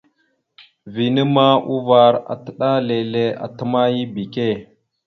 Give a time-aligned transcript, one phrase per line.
[0.93, 4.47] Vina ma uvar atəɗálele atəmáya ebeke.